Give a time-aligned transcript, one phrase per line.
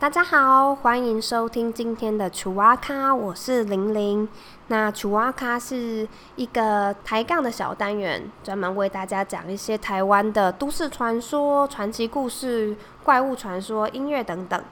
[0.00, 4.28] 大家好，欢迎收听今天的楚哇咖，我是玲玲。
[4.68, 6.06] 那楚哇咖是
[6.36, 14.62] 一个抬杠的小单元，专门为大家讲一些台湾的都市传说、传奇故事、怪物传说、音乐等等。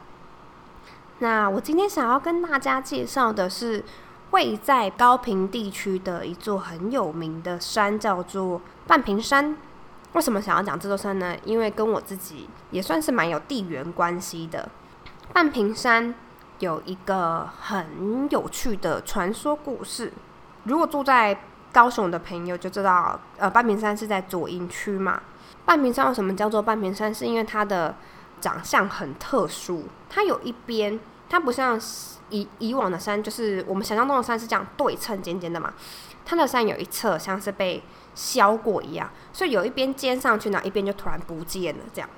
[1.19, 3.83] 那我今天想要跟大家介绍的是
[4.31, 9.57] 位在高平地区的一座很有名的山，叫做半屏山。
[10.13, 11.37] 为什么想要讲这座山呢？
[11.45, 14.69] 因为跟我自己也算是蛮有地缘关系的。
[15.33, 16.15] 半屏山
[16.61, 20.13] 有一个很有趣的传说故事。
[20.65, 21.39] 如果住在
[21.73, 25.21] 高雄的朋友就知道，呃，半屏山是在左营区嘛。
[25.65, 27.15] 半屏山为什么叫做半屏山？
[27.15, 27.95] 是因为它的
[28.41, 29.85] 长相很特殊。
[30.09, 31.79] 它有一边，它不像
[32.31, 35.75] 以以往的山，就是我们想象中的山是这样对称尖尖的嘛。
[36.25, 37.83] 它的山有一侧像是被
[38.15, 42.09] 削过一样，所以有一边尖上去，然后一边就突然不见了，这样。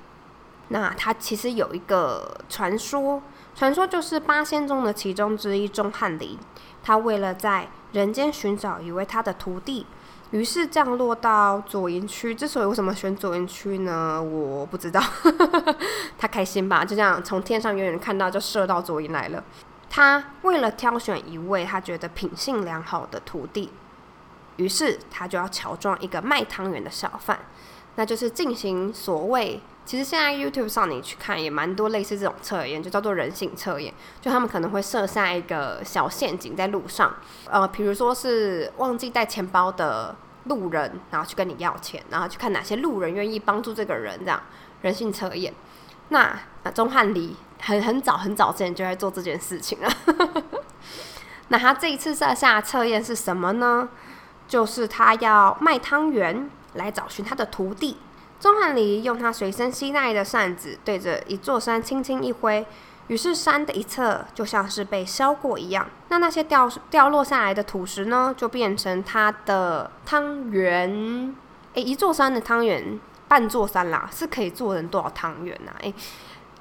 [0.69, 3.22] 那它其实有一个传说，
[3.55, 6.38] 传说就是八仙中的其中之一钟汉林，
[6.83, 9.86] 他为了在人间寻找一位他的徒弟，
[10.30, 12.34] 于是降落到左营区。
[12.34, 14.22] 之所以为什么选左营区呢？
[14.22, 15.02] 我不知道，
[16.19, 16.84] 他开心吧？
[16.84, 19.42] 就这样从天上远远看到就射到左营来了。
[19.91, 23.70] 他为了挑选一位他觉得品性良好的徒弟，
[24.56, 27.38] 于是他就要乔装一个卖汤圆的小贩，
[27.98, 29.60] 那就是进行所谓。
[29.84, 33.92] 其实现在 YouTube 上你去看也蛮多类似这种测验，就叫做人性测验。
[34.20, 37.12] 就他们可能会设下一个小陷阱在路上，
[37.50, 44.41] 呃，比如说是忘记带钱包的路人，然后去跟你要钱，然后去看哪些路人愿意帮助这个人，这样
[44.82, 45.52] 人性测验。
[46.10, 46.38] 那
[46.72, 49.91] 钟汉离很很早很早之前就在做这件事情了。
[51.48, 53.88] 那他这一次设下测验是什么呢？
[54.47, 57.97] 就是他要卖汤圆来找寻他的徒弟。
[58.41, 62.65] 钟汉离用他随身携带的扇子对着一座山轻轻一挥，
[63.09, 65.89] 于是山的一侧就像是被削过一样。
[66.09, 71.34] 那那些掉掉落下来的土石呢，就变成他的汤圆。
[71.75, 75.73] 诶，一座山的汤圆，半座山啦，是可以做成多少汤圆呐？
[75.81, 75.93] 诶，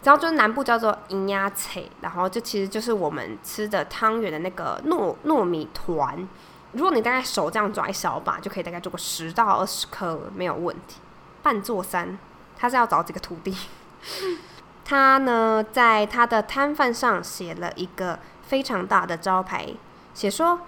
[0.04, 6.28] 然后就南部叫做银鸭菜，然后就其实就是我们吃的汤圆的那个糯糯米团。
[6.78, 11.02] 如果你大概手这样抓一小把，就可以大概做个十到二十颗，没有问题。
[11.42, 12.18] 半座山，
[12.56, 13.58] 他是要找几个徒弟。
[14.86, 19.68] 他呢，在他的摊贩上写了一个非常大的招牌，
[20.14, 20.62] 写说：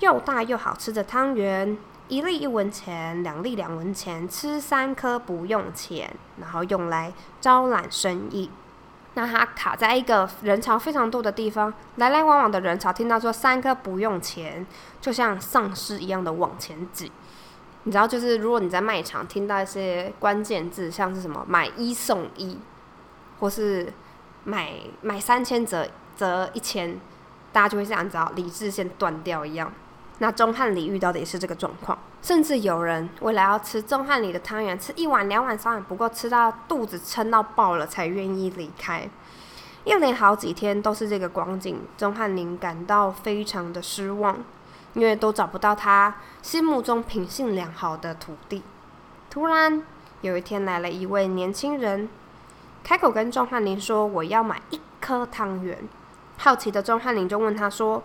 [0.00, 1.78] 又大又好吃的汤圆，
[2.08, 8.50] 一粒一文钱，两粒两文钱，吃三颗不用钱，然后用来招揽生意。
[9.16, 14.66] 那他卡在一个人潮非常多的地方，来来往往的人潮听到说三颗不用钱，
[15.00, 17.10] 就像丧尸一样的往前挤。
[17.84, 22.58] 你知道，就是如果你在卖场听到一些关键字，像是什么买一送一，
[23.40, 23.90] 或是
[24.44, 27.00] 买买三千折折一千，
[27.52, 29.72] 大家就会像你知道理智线断掉一样。
[30.18, 39.08] 那钟汉里遇到的也是这个状况，甚至有人为了要吃钟汉里的汤圆，吃一碗两碗三碗不够，吃到肚子撑到爆了才愿意离开。
[39.84, 44.36] 一连好几天都是这个光景，钟汉林感到非常的失望。
[44.94, 48.62] 因为都找不到他心目中品性良好的徒弟。
[49.28, 49.82] 突然
[50.22, 52.08] 有一天来了一位年轻人，
[52.82, 55.86] 开口跟钟汉林说：“我要买一颗汤圆。”
[56.38, 58.02] 好奇的钟汉林就问他说：“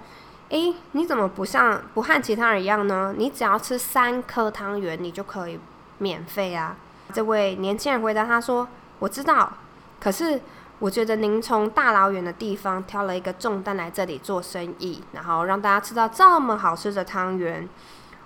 [0.51, 3.13] 诶，你怎么不像不和其他人一样呢？
[3.17, 5.59] 你只要吃三颗汤圆，你就可以
[5.97, 6.77] 免费啊？”
[7.11, 8.67] 这位年轻人回答他说
[8.99, 9.51] ：“我知道，
[9.99, 10.39] 可是……”
[10.81, 17.69] 我觉得您从大老远的地方挑了一个重担来这里做生意，然后让大家吃到这么好吃的汤圆，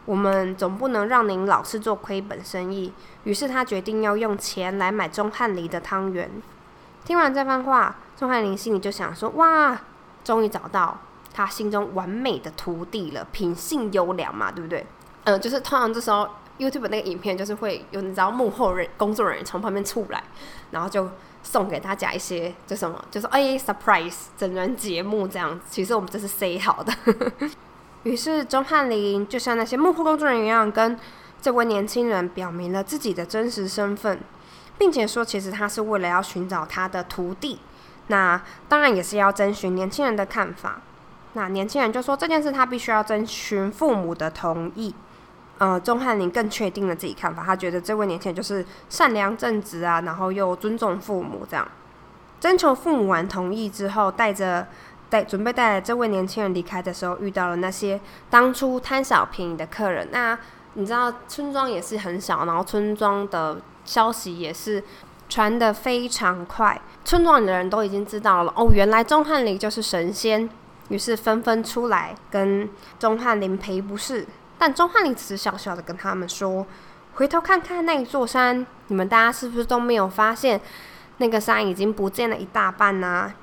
[0.05, 2.93] 我们总不能让您老是做亏本生意。
[3.25, 6.31] 于是他决定要用钱来买钟汉离的汤圆。
[7.03, 9.77] 听完这番话，钟汉林心里就想说：哇，
[10.23, 10.97] 终于找到
[11.35, 14.87] 他心中完美的徒弟了，品性优良嘛，对不对？
[15.25, 16.27] 嗯，就是通常这时候
[16.57, 20.23] YouTube 那个影片就是会有你知道幕后人工作人员从旁边出来，
[20.71, 21.09] 然后就。
[21.47, 25.59] 送给大家一些，就什么，就是哎，surprise 整人节目这样。
[25.69, 26.91] 其实我们这是 say 好的。
[28.01, 30.97] 于是钟汉林就像那些幕后工作人员一样，跟
[31.39, 34.19] 这位年轻人表明了自己的真实身份，
[34.79, 37.59] 并且说，其实他是为了要寻找他的徒弟。
[38.07, 40.81] 那当然也是要征询年轻人的看法。
[41.35, 44.95] 那年轻人就说，这件事他必须要征询父母的同意。
[45.57, 51.65] 呃，钟汉林更确定了自己看法，他觉得这位年轻人就是善良正直啊，然后又尊重父母这样。
[52.41, 54.67] 征求父母完同意之后，带着
[55.09, 57.99] 带准备带来这位年轻人离开的时候，遇到了那些
[58.29, 60.09] 当初贪小便宜的客人。
[60.11, 60.37] 那
[60.73, 64.83] 你知道村庄也是很小，然后村庄的消息也是
[65.29, 70.49] 传得非常快，村庄里的人都已经知道了哦，原来钟汉林就是神仙，
[70.89, 74.25] 于是纷纷出来跟钟汉林赔不是。
[74.57, 76.65] 但钟汉林只是笑笑的跟他们说
[77.15, 80.61] ：“回头看看那一座山，你们大家是不是都没有发现，
[81.17, 83.33] 那个山已经不见了一大半呢？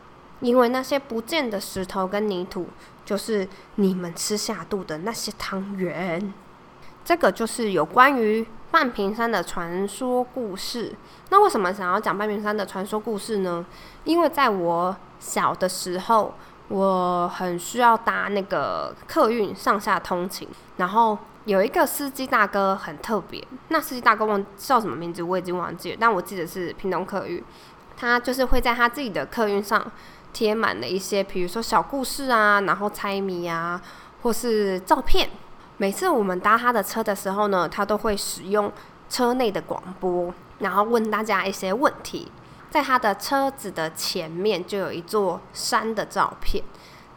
[0.41, 2.67] 因为那些不见的石头跟泥土，
[3.05, 6.33] 就是你们吃下肚的那些汤圆。
[7.05, 10.95] 这个就是有关于半屏山的传说故事。
[11.29, 13.67] 那为什么想要讲半屏山的传说故事呢？
[14.05, 16.33] 因为在我小的时候。”
[16.73, 20.49] 我很需要搭那个客运上下通勤，
[20.79, 27.45] 然后有一个司机大哥很特别，那司机大哥忘叫什么名字我已经忘记了，但我记得是平东客运，
[27.95, 29.85] 他就是会在他自己的客运上
[30.33, 33.79] 贴满了一些，比如说小故事啊，然后猜谜啊，
[34.23, 35.29] 或是照片。
[35.77, 38.73] 每次我们搭他的车的时候呢，他都会使用
[39.11, 42.33] 车内的广播，然后问大家一些问题。
[42.73, 46.65] 在他的车子的前面就有一座山的照片，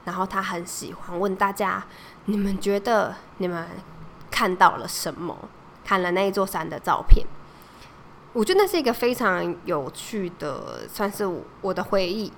[0.03, 1.81] 然后他很喜欢问大家：
[2.25, 3.65] 你们觉得你们
[4.29, 5.37] 看到了什么？
[5.85, 7.25] 看了那一座山的照片，
[8.33, 11.25] 我觉得那是一个非常有趣的，算是
[11.61, 12.33] 我的回忆。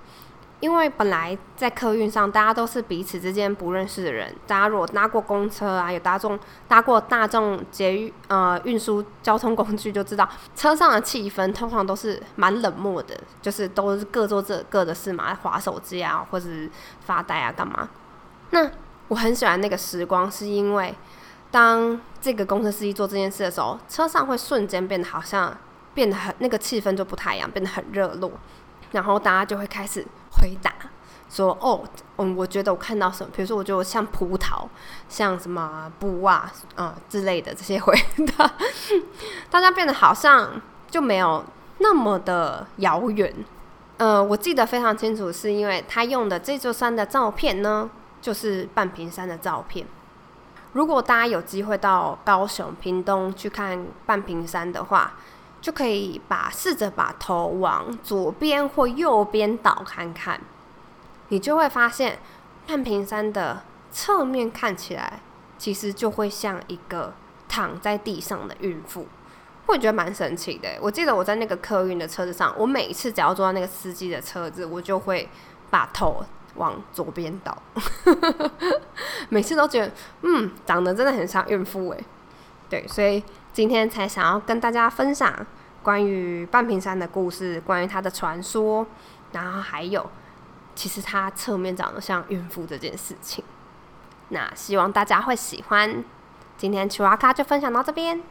[0.60, 4.34] 因为本来在客运上，大家都是彼此之间不认识的人。
[4.48, 16.70] 大家如果搭过公车啊，有搭众搭过大众捷运呃运输交通工具，就知道车上的气氛通常都是蛮冷漠的，就是都是各做各各的事嘛，划手机啊，或者是
[17.06, 17.88] 发呆啊，干嘛？
[18.50, 18.68] 那
[19.10, 20.96] 我很喜欢那个时光，是因为
[21.52, 25.56] 当这个公车司机做这件事的时候，车上会瞬间变得好像
[25.94, 28.32] 变得很那个气氛就不太一样，变得很热络，
[28.92, 30.06] 然后大家就会开始。
[30.40, 30.72] 回答
[31.32, 31.84] 说：“哦，
[32.18, 34.68] 嗯，我觉得我看到什么，比如说，我觉得像葡萄，
[35.10, 37.92] 像什么布袜啊，之类的这些回
[38.38, 38.54] 答，
[39.50, 40.62] 大家变得好像
[40.92, 41.44] 就没有
[41.80, 43.34] 那么的遥远。
[43.98, 47.90] 呃，我记得非常清楚，是因为他用的这座山的照片呢，
[48.22, 49.88] 就是半屏山的照片。
[50.74, 55.14] 如果大家有机会到高雄屏东去看半屏山的话。”
[55.60, 60.40] 就可以把试着把头往左边或右边倒看看，
[61.30, 62.20] 你就会发现
[62.68, 65.20] 半屏山的侧面看起来
[65.58, 67.14] 其实就会像一个
[67.50, 69.08] 躺在地上的孕妇，
[69.66, 70.70] 会觉得蛮神奇的。
[70.80, 75.28] 我记得我在那个客运的车子上，我每一次只要坐到那个司机的车子，我就会
[75.70, 76.24] 把头
[76.56, 77.58] 往左边倒，
[79.30, 82.04] 每次都觉得嗯，长得真的很像孕妇诶。
[82.70, 83.24] 对，所以。
[83.58, 85.36] 今天才想要跟大家分享
[85.82, 88.86] 关于半屏山的故事，关于它的传说，
[89.32, 90.08] 然后还有
[90.76, 93.44] 其实它侧面长得像孕妇这件事情。
[94.30, 96.04] 那希望大家会喜欢。
[96.56, 98.22] 今天奇瓦卡就分享到这边。